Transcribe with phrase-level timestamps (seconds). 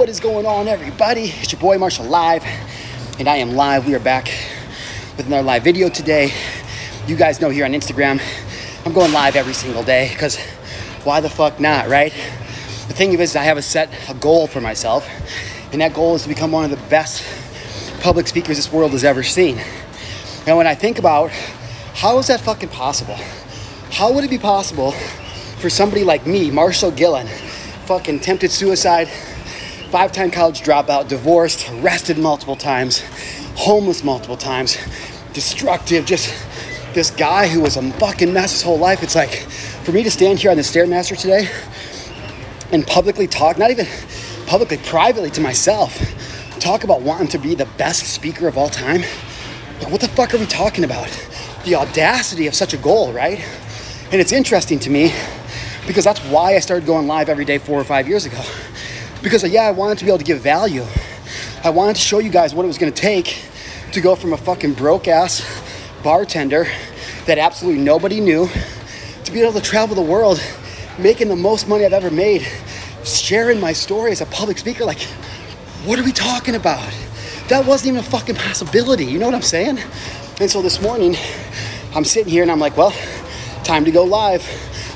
[0.00, 1.24] What is going on, everybody?
[1.24, 2.42] It's your boy Marshal Live,
[3.18, 3.86] and I am live.
[3.86, 4.32] We are back
[5.18, 6.32] with another live video today.
[7.06, 8.18] You guys know here on Instagram,
[8.86, 10.38] I'm going live every single day because
[11.04, 12.14] why the fuck not, right?
[12.88, 15.06] The thing is, I have a set a goal for myself,
[15.70, 17.22] and that goal is to become one of the best
[18.00, 19.58] public speakers this world has ever seen.
[20.46, 21.30] And when I think about
[21.92, 23.18] how is that fucking possible?
[23.90, 24.92] How would it be possible
[25.58, 27.26] for somebody like me, Marshal Gillen,
[27.84, 29.10] fucking tempted suicide,
[29.90, 33.02] five time college dropout, divorced, arrested multiple times,
[33.56, 34.78] homeless multiple times,
[35.32, 36.32] destructive, just
[36.94, 39.02] this guy who was a fucking mess his whole life.
[39.02, 39.30] It's like
[39.84, 41.48] for me to stand here on the Stairmaster today
[42.70, 43.86] and publicly talk, not even
[44.46, 45.98] publicly, privately to myself,
[46.60, 49.00] talk about wanting to be the best speaker of all time.
[49.80, 51.08] Like, what the fuck are we talking about?
[51.64, 53.44] The audacity of such a goal, right?
[54.12, 55.12] And it's interesting to me
[55.86, 58.40] because that's why I started going live every day four or five years ago.
[59.22, 60.84] Because, yeah, I wanted to be able to give value.
[61.62, 63.44] I wanted to show you guys what it was gonna take
[63.92, 65.44] to go from a fucking broke ass
[66.02, 66.66] bartender
[67.26, 68.48] that absolutely nobody knew
[69.24, 70.42] to be able to travel the world
[70.98, 72.46] making the most money I've ever made,
[73.04, 74.84] sharing my story as a public speaker.
[74.84, 75.02] Like,
[75.84, 76.92] what are we talking about?
[77.48, 79.04] That wasn't even a fucking possibility.
[79.04, 79.78] You know what I'm saying?
[80.40, 81.16] And so this morning,
[81.94, 82.94] I'm sitting here and I'm like, well,
[83.64, 84.46] time to go live.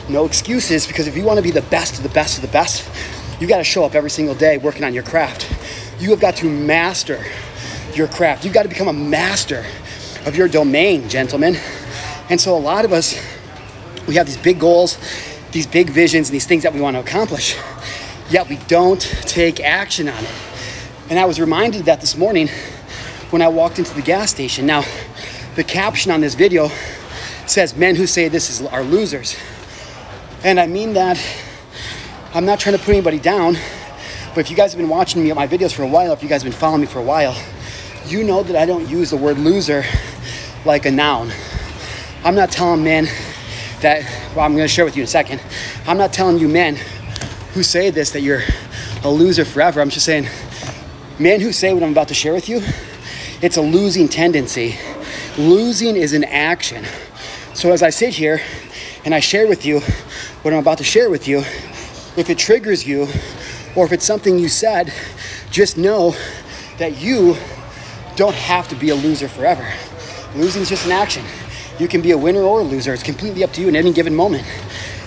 [0.09, 2.49] No excuses because if you want to be the best of the best of the
[2.49, 2.89] best,
[3.41, 5.49] you got to show up every single day working on your craft.
[5.99, 7.25] You have got to master
[7.95, 8.45] your craft.
[8.45, 9.65] You've got to become a master
[10.27, 11.57] of your domain, gentlemen.
[12.31, 13.21] And so a lot of us,
[14.07, 14.99] we have these big goals,
[15.53, 17.57] these big visions, and these things that we want to accomplish,
[18.31, 20.31] yet we don't take action on it.
[21.11, 22.49] And I was reminded of that this morning
[23.31, 24.67] when I walked into the gas station.
[24.67, 24.85] Now,
[25.57, 26.71] the caption on this video
[27.47, 29.37] says, Men who say this is, are losers.
[30.43, 31.19] And I mean that
[32.35, 33.55] I'm not trying to put anybody down,
[34.35, 36.29] but if you guys have been watching me my videos for a while, if you
[36.29, 37.41] guys have been following me for a while,
[38.07, 39.85] you know that I don't use the word loser
[40.65, 41.31] like a noun.
[42.25, 43.05] I'm not telling men
[43.83, 44.03] that,
[44.35, 45.41] well, I'm gonna share with you in a second.
[45.87, 46.75] I'm not telling you men
[47.53, 48.43] who say this that you're
[49.05, 49.81] a loser forever.
[49.81, 50.27] I'm just saying,
[51.21, 52.63] men who say what I'm about to share with you,
[53.43, 54.77] it's a losing tendency.
[55.39, 56.85] Losing is an action.
[57.53, 58.41] So as I sit here
[59.05, 59.79] and I share with you
[60.43, 61.45] what I'm about to share with you,
[62.17, 63.09] if it triggers you
[63.75, 64.93] or if it's something you said,
[65.51, 66.15] just know
[66.79, 67.37] that you
[68.17, 69.67] don't have to be a loser forever.
[70.37, 71.25] Losing is just an action.
[71.79, 72.93] You can be a winner or a loser.
[72.93, 74.45] It's completely up to you in any given moment.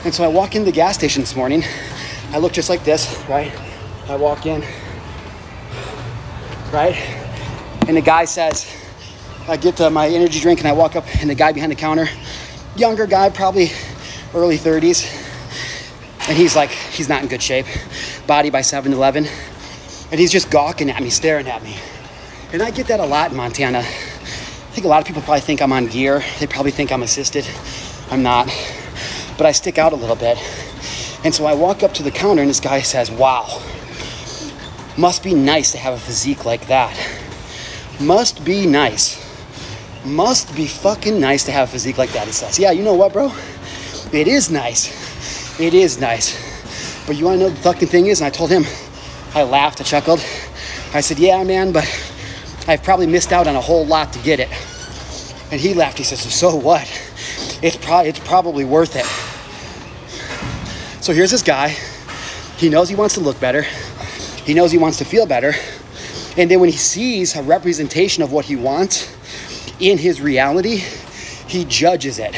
[0.03, 1.63] And so I walk in the gas station this morning.
[2.31, 3.51] I look just like this, right?
[4.09, 4.61] I walk in,
[6.73, 6.95] right?
[7.87, 8.69] And the guy says,
[9.47, 12.07] I get my energy drink and I walk up, and the guy behind the counter,
[12.75, 13.71] younger guy, probably
[14.33, 15.26] early 30s,
[16.27, 17.65] and he's like, he's not in good shape,
[18.25, 19.25] body by 7 Eleven,
[20.11, 21.75] and he's just gawking at me, staring at me.
[22.51, 23.79] And I get that a lot in Montana.
[23.79, 23.81] I
[24.71, 27.47] think a lot of people probably think I'm on gear, they probably think I'm assisted.
[28.09, 28.47] I'm not,
[29.37, 30.37] but I stick out a little bit.
[31.23, 33.61] And so I walk up to the counter, and this guy says, Wow,
[34.97, 36.95] must be nice to have a physique like that.
[37.99, 39.23] Must be nice.
[40.05, 42.59] Must be fucking nice to have a physique like that, he says.
[42.59, 43.33] Yeah, you know what, bro?
[44.13, 45.06] It is nice.
[45.59, 46.35] It is nice.
[47.07, 48.21] But you wanna know the fucking thing is?
[48.21, 48.63] And I told him,
[49.33, 50.23] I laughed, I chuckled.
[50.93, 51.85] I said, Yeah, man, but
[52.67, 54.49] I've probably missed out on a whole lot to get it.
[55.51, 55.97] And he laughed.
[55.97, 56.83] He says, So what?
[57.63, 59.05] It's, pro- it's probably worth it.
[61.03, 61.69] So here's this guy.
[62.57, 63.63] He knows he wants to look better.
[64.43, 65.53] He knows he wants to feel better.
[66.37, 69.11] And then when he sees a representation of what he wants
[69.79, 70.83] in his reality,
[71.47, 72.35] he judges it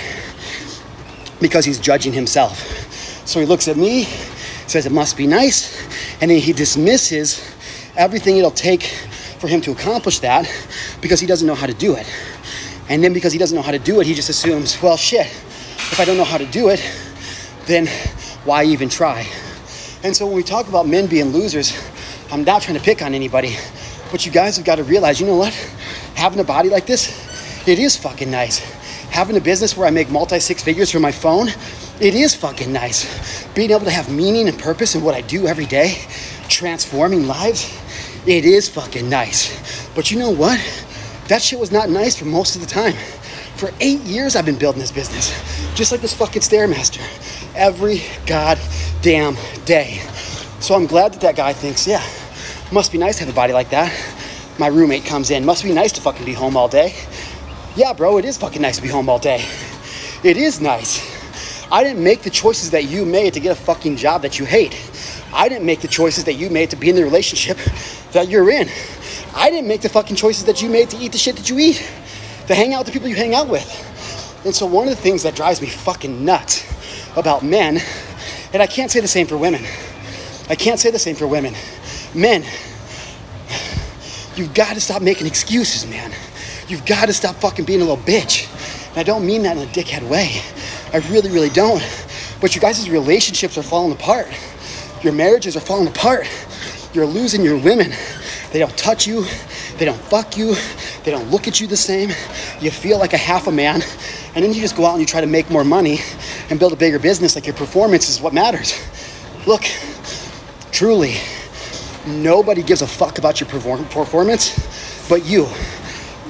[1.42, 2.79] because he's judging himself.
[3.30, 4.06] So he looks at me,
[4.66, 5.78] says it must be nice,
[6.20, 7.40] and then he dismisses
[7.96, 8.82] everything it'll take
[9.38, 10.52] for him to accomplish that
[11.00, 12.12] because he doesn't know how to do it.
[12.90, 15.28] And then because he doesn't know how to do it, he just assumes, well, shit,
[15.28, 16.84] if I don't know how to do it,
[17.68, 17.86] then
[18.46, 19.28] why even try?
[20.02, 21.80] And so when we talk about men being losers,
[22.32, 23.58] I'm not trying to pick on anybody,
[24.10, 25.54] but you guys have got to realize, you know what?
[26.16, 28.58] Having a body like this, it is fucking nice.
[29.12, 31.50] Having a business where I make multi six figures from my phone,
[32.00, 33.46] it is fucking nice.
[33.54, 35.98] Being able to have meaning and purpose in what I do every day,
[36.48, 37.78] transforming lives,
[38.26, 39.90] it is fucking nice.
[39.96, 40.60] But you know what?
[41.28, 42.94] That shit was not nice for most of the time.
[43.56, 45.34] For eight years, I've been building this business,
[45.76, 47.02] just like this fucking Stairmaster,
[47.56, 49.36] every goddamn
[49.66, 50.02] day.
[50.62, 52.04] So I'm glad that that guy thinks, yeah,
[52.72, 53.94] must be nice to have a body like that.
[54.58, 56.96] My roommate comes in, must be nice to fucking be home all day.
[57.76, 59.46] Yeah, bro, it is fucking nice to be home all day.
[60.24, 61.09] It is nice.
[61.72, 64.46] I didn't make the choices that you made to get a fucking job that you
[64.46, 64.76] hate.
[65.32, 67.58] I didn't make the choices that you made to be in the relationship
[68.12, 68.68] that you're in.
[69.36, 71.60] I didn't make the fucking choices that you made to eat the shit that you
[71.60, 71.78] eat,
[72.48, 73.68] to hang out with the people you hang out with.
[74.46, 76.66] And so one of the things that drives me fucking nuts
[77.16, 77.80] about men,
[78.52, 79.64] and I can't say the same for women.
[80.50, 81.54] I can't say the same for women.
[82.16, 82.44] Men,
[84.36, 86.12] you've got to stop making excuses, man.
[86.68, 88.48] You've got to stop fucking being a little bitch.
[88.90, 90.42] And I don't mean that in a dickhead way.
[90.94, 91.84] I really, really don't.
[92.42, 94.28] But you guys' relationships are falling apart.
[95.04, 96.28] Your marriages are falling apart.
[96.94, 97.94] You're losing your women.
[98.52, 99.26] They don't touch you.
[99.78, 100.56] They don't fuck you.
[101.04, 102.10] They don't look at you the same.
[102.60, 103.82] You feel like a half a man.
[104.36, 106.00] And then you just go out and you try to make more money
[106.50, 108.74] and build a bigger business like your performance is what matters.
[109.46, 109.64] Look,
[110.72, 111.16] truly,
[112.06, 115.48] nobody gives a fuck about your performance but you.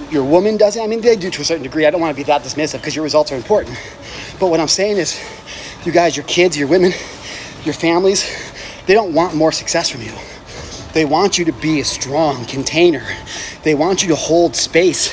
[0.09, 0.81] Your woman doesn't.
[0.81, 1.85] I mean, they do to a certain degree.
[1.85, 3.77] I don't want to be that dismissive because your results are important.
[4.39, 5.19] But what I'm saying is,
[5.85, 6.91] you guys, your kids, your women,
[7.63, 8.25] your families,
[8.85, 10.13] they don't want more success from you.
[10.93, 13.05] They want you to be a strong container.
[13.63, 15.07] They want you to hold space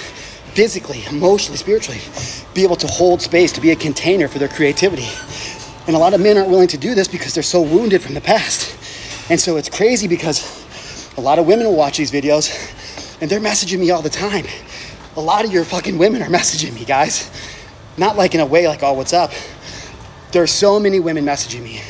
[0.55, 2.00] physically, emotionally, spiritually,
[2.55, 5.08] be able to hold space, to be a container for their creativity.
[5.87, 8.14] And a lot of men aren't willing to do this because they're so wounded from
[8.14, 8.75] the past.
[9.31, 10.64] And so it's crazy because
[11.19, 12.50] a lot of women will watch these videos
[13.20, 14.46] and they're messaging me all the time.
[15.17, 17.31] A lot of your fucking women are messaging me, guys.
[17.99, 19.33] Not like in a way like, oh, what's up?
[20.33, 21.81] There are so many women messaging me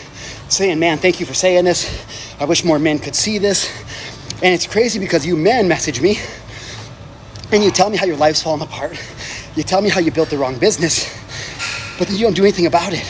[0.48, 2.04] saying, man, thank you for saying this.
[2.38, 3.70] I wish more men could see this.
[4.42, 6.18] And it's crazy because you men message me
[7.50, 8.96] and you tell me how your life's falling apart.
[9.56, 11.10] You tell me how you built the wrong business,
[11.98, 13.04] but then you don't do anything about it.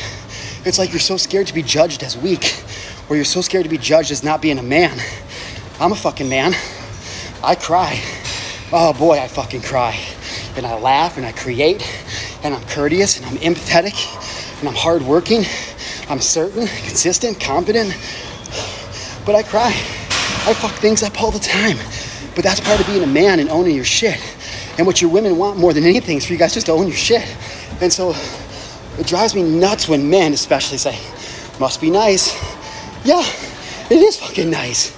[0.64, 2.62] It's like you're so scared to be judged as weak,
[3.08, 4.98] or you're so scared to be judged as not being a man.
[5.80, 6.54] I'm a fucking man.
[7.42, 8.00] I cry.
[8.72, 9.98] Oh boy, I fucking cry.
[10.56, 11.82] And I laugh and I create
[12.46, 13.94] and I'm courteous and I'm empathetic
[14.60, 15.44] and I'm hardworking.
[16.08, 17.96] I'm certain, consistent, competent.
[19.24, 19.68] But I cry.
[19.68, 21.76] I fuck things up all the time.
[22.34, 24.20] But that's part of being a man and owning your shit.
[24.78, 26.86] And what your women want more than anything is for you guys just to own
[26.86, 27.26] your shit.
[27.80, 28.14] And so
[28.98, 30.98] it drives me nuts when men, especially, say,
[31.58, 32.32] must be nice.
[33.04, 33.24] Yeah,
[33.90, 34.94] it is fucking nice.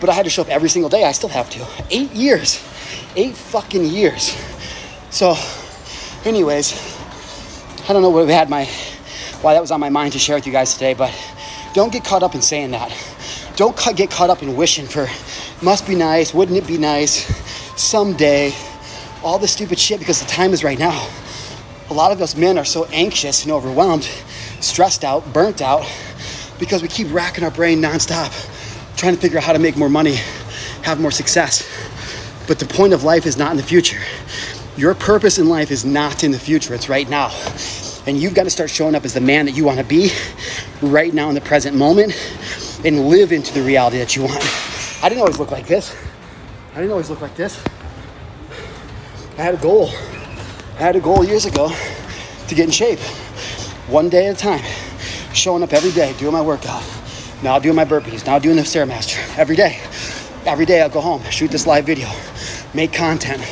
[0.00, 1.04] But I had to show up every single day.
[1.04, 1.66] I still have to.
[1.90, 2.62] Eight years.
[3.16, 4.36] Eight fucking years.
[5.10, 5.36] So,
[6.24, 6.72] anyways,
[7.88, 8.64] I don't know what had my
[9.40, 11.14] why that was on my mind to share with you guys today, but
[11.74, 12.92] don't get caught up in saying that.
[13.56, 15.06] Don't get caught up in wishing for
[15.62, 17.24] must be nice, wouldn't it be nice,
[17.80, 18.52] someday,
[19.22, 21.08] all this stupid shit because the time is right now.
[21.90, 24.04] A lot of us men are so anxious and overwhelmed,
[24.60, 25.84] stressed out, burnt out,
[26.58, 28.30] because we keep racking our brain nonstop,
[28.96, 30.16] trying to figure out how to make more money,
[30.82, 31.68] have more success.
[32.46, 34.00] But the point of life is not in the future.
[34.78, 37.32] Your purpose in life is not in the future, it's right now.
[38.06, 40.12] And you've got to start showing up as the man that you want to be
[40.80, 42.14] right now in the present moment
[42.84, 44.38] and live into the reality that you want.
[45.02, 45.96] I didn't always look like this.
[46.74, 47.60] I didn't always look like this.
[49.36, 49.88] I had a goal.
[49.88, 51.72] I had a goal years ago
[52.46, 53.00] to get in shape,
[53.88, 54.62] one day at a time,
[55.34, 56.84] showing up every day, doing my workout.
[57.42, 58.24] Now doing my burpees.
[58.24, 59.80] Now doing the stairmaster every day.
[60.46, 62.08] Every day I'll go home, shoot this live video,
[62.74, 63.42] make content,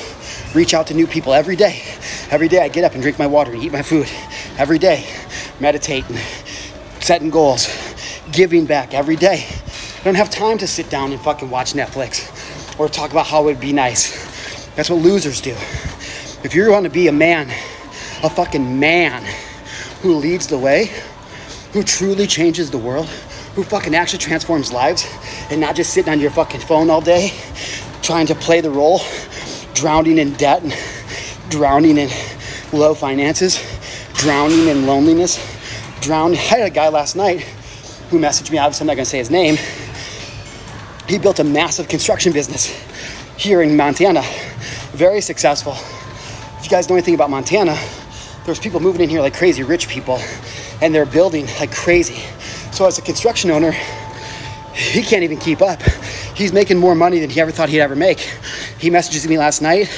[0.56, 1.82] reach out to new people every day.
[2.30, 4.08] Every day I get up and drink my water and eat my food.
[4.56, 5.06] Every day,
[5.60, 6.16] meditating,
[7.00, 7.68] setting goals,
[8.32, 9.46] giving back every day.
[10.00, 12.32] I don't have time to sit down and fucking watch Netflix
[12.80, 14.66] or talk about how it would be nice.
[14.76, 15.52] That's what losers do.
[16.42, 17.50] If you want to be a man,
[18.22, 19.24] a fucking man
[20.00, 20.90] who leads the way,
[21.72, 23.06] who truly changes the world,
[23.56, 25.06] who fucking actually transforms lives,
[25.50, 27.32] and not just sitting on your fucking phone all day
[28.06, 29.00] trying to play the role,
[29.76, 30.74] drowning in debt, and
[31.50, 32.10] drowning in
[32.72, 33.62] low finances,
[34.14, 35.38] drowning in loneliness,
[36.00, 36.38] drowning.
[36.38, 37.42] I had a guy last night
[38.10, 39.56] who messaged me, obviously I'm not gonna say his name.
[41.08, 42.74] He built a massive construction business
[43.36, 44.22] here in Montana
[44.96, 45.74] very successful.
[46.58, 47.78] If you guys know anything about Montana,
[48.46, 50.18] there's people moving in here like crazy rich people,
[50.80, 52.22] and they're building like crazy.
[52.72, 53.72] So as a construction owner,
[54.72, 55.82] he can't even keep up.
[56.34, 58.34] He's making more money than he ever thought he'd ever make.
[58.78, 59.88] He messages me last night,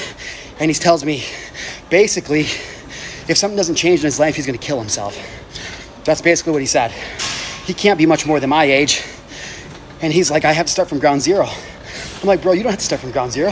[0.59, 1.23] and he tells me,
[1.89, 2.41] basically,
[3.27, 5.17] if something doesn't change in his life, he's gonna kill himself.
[6.05, 6.91] That's basically what he said.
[7.65, 9.03] He can't be much more than my age.
[10.01, 11.47] And he's like, I have to start from ground zero.
[12.21, 13.51] I'm like, bro, you don't have to start from ground zero.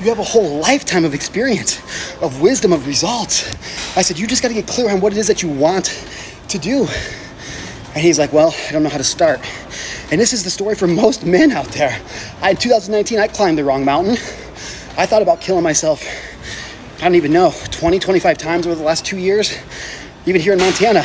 [0.00, 1.78] You have a whole lifetime of experience,
[2.20, 3.48] of wisdom, of results.
[3.96, 5.86] I said, You just got to get clear on what it is that you want
[6.48, 6.86] to do.
[7.94, 9.40] And he's like, Well, I don't know how to start.
[10.12, 11.98] And this is the story for most men out there.
[12.42, 14.16] I, in 2019, I climbed the wrong mountain.
[14.98, 16.02] I thought about killing myself,
[16.96, 19.54] I don't even know, 20, 25 times over the last two years.
[20.24, 21.04] Even here in Montana,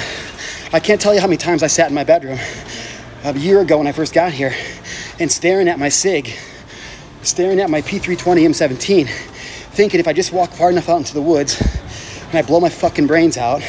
[0.71, 2.39] I can't tell you how many times I sat in my bedroom
[3.25, 4.53] a year ago when I first got here
[5.19, 6.33] and staring at my SIG,
[7.23, 11.21] staring at my P320 M17, thinking if I just walk far enough out into the
[11.21, 11.59] woods
[12.29, 13.61] and I blow my fucking brains out,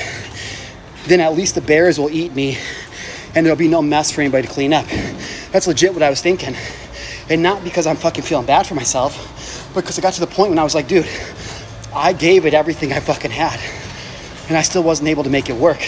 [1.07, 2.59] then at least the bears will eat me
[3.35, 4.87] and there'll be no mess for anybody to clean up.
[5.51, 6.55] That's legit what I was thinking.
[7.29, 9.32] And not because I'm fucking feeling bad for myself,
[9.75, 11.09] because I got to the point when I was like, dude,
[11.95, 13.61] I gave it everything I fucking had.
[14.49, 15.81] And I still wasn't able to make it work.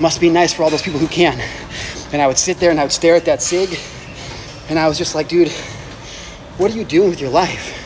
[0.00, 1.40] Must be nice for all those people who can.
[2.12, 3.78] And I would sit there and I would stare at that SIG.
[4.68, 5.50] And I was just like, dude,
[6.58, 7.76] what are you doing with your life?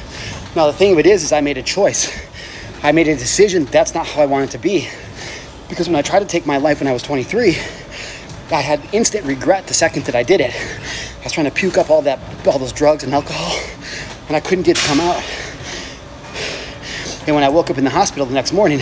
[0.54, 2.12] Now the thing of it is, is I made a choice.
[2.82, 4.88] I made a decision that's not how I wanted to be.
[5.68, 7.56] Because when I tried to take my life when I was 23,
[8.50, 10.54] I had instant regret the second that I did it.
[11.20, 13.58] I was trying to puke up all that, all those drugs and alcohol,
[14.28, 15.23] and I couldn't get to come out.
[17.26, 18.81] And when I woke up in the hospital the next morning,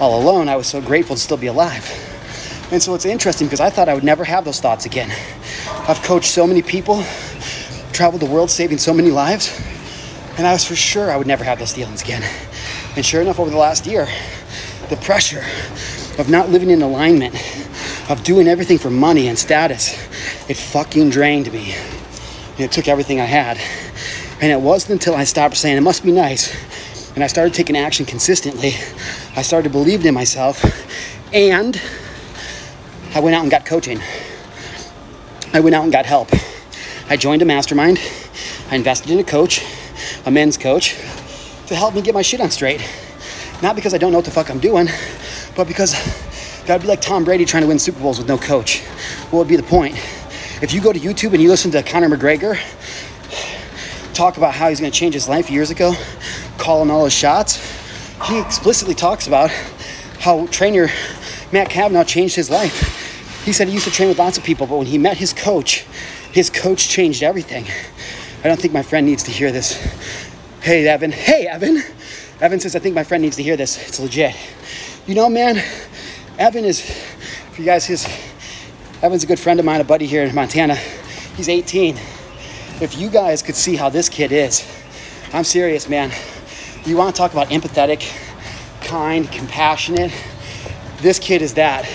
[0.00, 1.90] all alone, I was so grateful to still be alive.
[2.70, 5.10] And so it's interesting because I thought I would never have those thoughts again.
[5.88, 7.04] I've coached so many people,
[7.92, 9.58] traveled the world saving so many lives,
[10.38, 12.22] and I was for sure I would never have those feelings again.
[12.96, 14.08] And sure enough, over the last year,
[14.88, 15.44] the pressure
[16.18, 17.34] of not living in alignment,
[18.10, 19.92] of doing everything for money and status,
[20.48, 21.74] it fucking drained me.
[22.58, 23.58] It took everything I had.
[24.42, 26.52] And it wasn't until I stopped saying, it must be nice,
[27.14, 28.72] and I started taking action consistently,
[29.36, 30.64] I started to believe in myself,
[31.32, 31.80] and
[33.14, 34.00] I went out and got coaching.
[35.52, 36.28] I went out and got help.
[37.08, 38.00] I joined a mastermind.
[38.68, 39.64] I invested in a coach,
[40.26, 40.96] a men's coach,
[41.68, 42.84] to help me get my shit on straight.
[43.62, 44.88] Not because I don't know what the fuck I'm doing,
[45.54, 45.92] but because
[46.66, 48.80] that'd be like Tom Brady trying to win Super Bowls with no coach.
[49.30, 49.94] What would be the point?
[50.62, 52.58] If you go to YouTube and you listen to Conor McGregor
[54.12, 55.94] talk about how he's going to change his life years ago,
[56.58, 57.56] calling all his shots,
[58.26, 59.50] he explicitly talks about
[60.20, 60.88] how trainer
[61.50, 63.44] Matt Kavanagh changed his life.
[63.44, 65.32] He said he used to train with lots of people, but when he met his
[65.32, 65.80] coach,
[66.32, 67.66] his coach changed everything.
[68.44, 69.74] I don't think my friend needs to hear this.
[70.60, 71.10] Hey, Evan.
[71.10, 71.82] Hey, Evan.
[72.40, 73.76] Evan says, I think my friend needs to hear this.
[73.88, 74.36] It's legit.
[75.06, 75.62] You know, man,
[76.38, 76.80] Evan is,
[77.52, 78.08] for you guys, his,
[79.02, 80.76] Evan's a good friend of mine, a buddy here in Montana.
[81.36, 81.98] He's 18.
[82.80, 84.66] If you guys could see how this kid is,
[85.32, 86.10] I'm serious, man.
[86.84, 88.10] You want to talk about empathetic,
[88.82, 90.12] kind, compassionate?
[90.98, 91.88] This kid is that.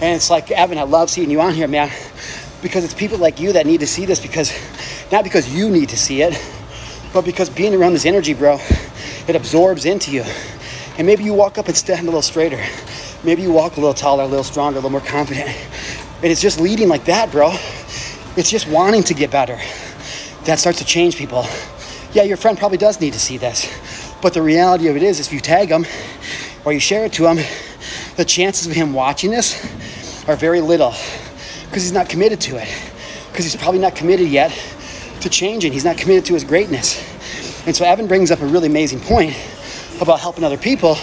[0.00, 1.90] And it's like, Evan, I love seeing you on here, man,
[2.62, 4.52] because it's people like you that need to see this because,
[5.12, 6.34] not because you need to see it,
[7.12, 8.58] but because being around this energy, bro,
[9.28, 10.24] it absorbs into you.
[10.98, 12.62] And maybe you walk up and stand a little straighter.
[13.22, 15.48] Maybe you walk a little taller, a little stronger, a little more confident.
[16.22, 17.50] And it's just leading like that, bro.
[18.36, 19.58] It's just wanting to get better.
[20.46, 21.44] That starts to change people.
[22.12, 23.68] Yeah, your friend probably does need to see this.
[24.22, 25.86] But the reality of it is, if you tag him
[26.64, 27.44] or you share it to him,
[28.16, 29.62] the chances of him watching this
[30.26, 30.94] are very little
[31.64, 32.68] because he's not committed to it.
[33.30, 34.50] Because he's probably not committed yet
[35.20, 35.72] to changing.
[35.72, 37.02] He's not committed to his greatness.
[37.66, 39.36] And so Evan brings up a really amazing point
[40.00, 40.96] about helping other people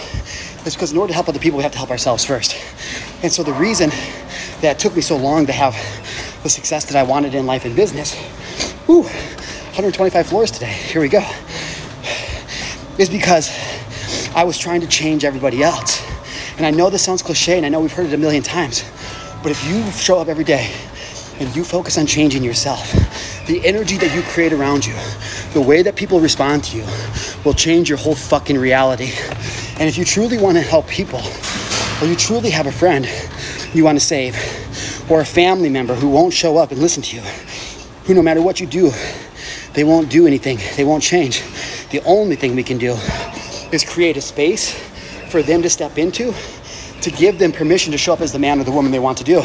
[0.65, 2.55] is because in order to help other people, we have to help ourselves first.
[3.21, 3.89] And so the reason
[4.61, 5.73] that it took me so long to have
[6.43, 8.15] the success that I wanted in life and business,
[8.85, 9.03] whew,
[9.73, 11.27] 125 floors today, here we go,
[12.99, 13.49] is because
[14.35, 15.99] I was trying to change everybody else.
[16.57, 18.85] And I know this sounds cliche and I know we've heard it a million times,
[19.41, 20.71] but if you show up every day
[21.39, 22.87] and you focus on changing yourself,
[23.47, 24.93] the energy that you create around you,
[25.53, 26.85] the way that people respond to you,
[27.43, 29.09] will change your whole fucking reality.
[29.79, 31.21] And if you truly want to help people,
[31.99, 33.09] or you truly have a friend
[33.73, 34.35] you want to save,
[35.09, 37.23] or a family member who won't show up and listen to you,
[38.03, 38.91] who no matter what you do,
[39.73, 41.43] they won't do anything, they won't change.
[41.89, 42.93] The only thing we can do
[43.71, 44.73] is create a space
[45.29, 46.33] for them to step into
[47.01, 49.17] to give them permission to show up as the man or the woman they want
[49.17, 49.41] to do.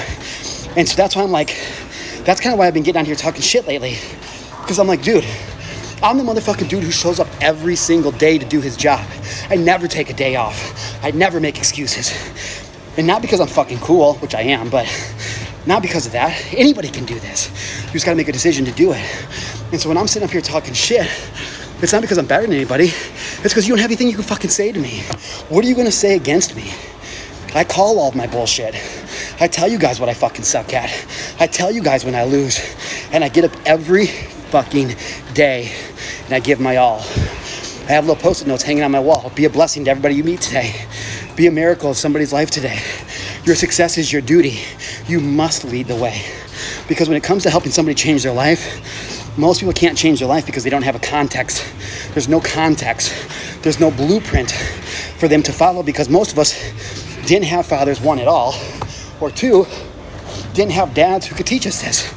[0.76, 1.56] And so that's why I'm like,
[2.24, 3.96] that's kind of why I've been getting on here talking shit lately.
[4.60, 5.24] Because I'm like, dude,
[6.02, 9.04] I'm the motherfucking dude who shows up every single day to do his job.
[9.50, 11.02] I never take a day off.
[11.02, 12.14] I never make excuses.
[12.96, 14.86] And not because I'm fucking cool, which I am, but
[15.66, 16.32] not because of that.
[16.54, 17.48] Anybody can do this.
[17.86, 19.57] You just gotta make a decision to do it.
[19.70, 21.06] And so when I'm sitting up here talking shit,
[21.82, 22.86] it's not because I'm better than anybody.
[22.86, 25.00] It's because you don't have anything you can fucking say to me.
[25.48, 26.72] What are you gonna say against me?
[27.54, 28.74] I call all of my bullshit.
[29.40, 30.90] I tell you guys what I fucking suck at.
[31.38, 32.58] I tell you guys when I lose.
[33.12, 34.96] And I get up every fucking
[35.34, 35.72] day
[36.24, 37.00] and I give my all.
[37.00, 39.30] I have little post-it notes hanging on my wall.
[39.34, 40.86] Be a blessing to everybody you meet today.
[41.36, 42.80] Be a miracle of somebody's life today.
[43.44, 44.58] Your success is your duty.
[45.06, 46.22] You must lead the way.
[46.86, 50.28] Because when it comes to helping somebody change their life, most people can't change their
[50.28, 51.64] life because they don't have a context.
[52.12, 53.14] There's no context.
[53.62, 54.50] There's no blueprint
[55.18, 56.52] for them to follow because most of us
[57.24, 58.54] didn't have fathers, one at all,
[59.20, 59.66] or two,
[60.54, 62.12] didn't have dads who could teach us this.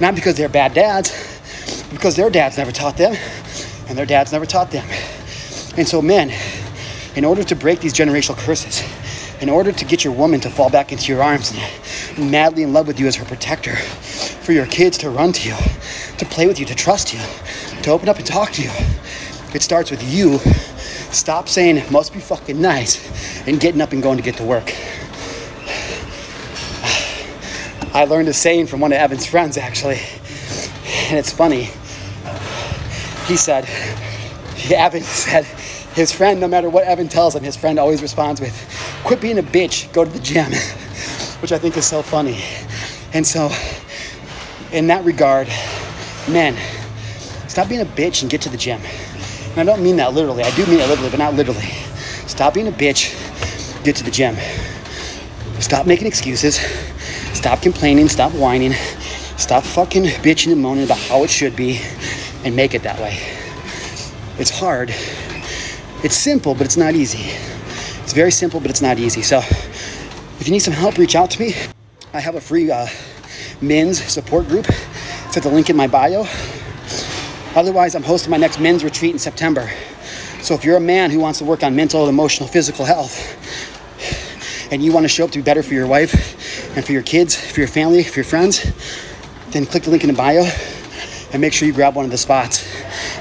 [0.00, 1.10] Not because they're bad dads,
[1.90, 3.16] because their dads never taught them,
[3.88, 4.86] and their dads never taught them.
[5.78, 6.30] And so, men,
[7.14, 8.82] in order to break these generational curses,
[9.40, 11.52] in order to get your woman to fall back into your arms
[12.16, 15.48] and madly in love with you as her protector, for your kids to run to
[15.48, 15.56] you,
[16.18, 17.20] to play with you, to trust you,
[17.82, 18.70] to open up and talk to you,
[19.54, 20.38] it starts with you.
[21.12, 24.44] Stop saying it must be fucking nice and getting up and going to get to
[24.44, 24.74] work.
[27.94, 30.00] I learned a saying from one of Evan's friends actually,
[31.08, 31.70] and it's funny.
[33.26, 33.64] He said,
[34.70, 35.44] Evan said,
[35.96, 38.54] his friend, no matter what Evan tells him, his friend always responds with,
[39.06, 40.50] quit being a bitch, go to the gym,
[41.40, 42.42] which I think is so funny.
[43.12, 43.52] And so,
[44.72, 45.46] in that regard,
[46.28, 46.56] men,
[47.46, 48.80] stop being a bitch and get to the gym.
[49.50, 50.42] And I don't mean that literally.
[50.42, 51.68] I do mean it literally, but not literally.
[52.26, 53.14] Stop being a bitch,
[53.84, 54.34] get to the gym.
[55.60, 56.56] Stop making excuses.
[57.32, 58.08] Stop complaining.
[58.08, 58.72] Stop whining.
[59.36, 61.80] Stop fucking bitching and moaning about how it should be
[62.44, 63.20] and make it that way.
[64.36, 64.92] It's hard.
[66.02, 67.55] It's simple, but it's not easy.
[68.06, 69.20] It's very simple, but it's not easy.
[69.20, 71.56] So if you need some help, reach out to me.
[72.14, 72.86] I have a free uh,
[73.60, 74.68] men's support group.
[74.68, 76.24] It's at the link in my bio.
[77.56, 79.68] Otherwise, I'm hosting my next men's retreat in September.
[80.40, 83.12] So if you're a man who wants to work on mental, emotional, physical health,
[84.70, 87.02] and you want to show up to be better for your wife and for your
[87.02, 88.72] kids, for your family, for your friends,
[89.48, 90.48] then click the link in the bio
[91.32, 92.72] and make sure you grab one of the spots.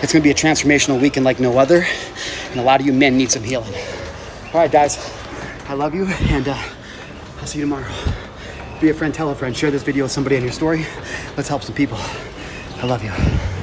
[0.03, 1.87] It's going to be a transformational weekend like no other,
[2.51, 3.73] and a lot of you men need some healing.
[4.55, 5.13] All right, guys,
[5.67, 6.57] I love you, and uh,
[7.41, 7.91] I'll see you tomorrow.
[8.79, 10.85] Be a friend, tell a friend, share this video with somebody in your story.
[11.35, 11.97] Let's help some people.
[12.77, 13.54] I love you.